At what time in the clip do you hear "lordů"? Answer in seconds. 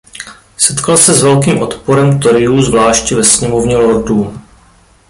3.77-4.39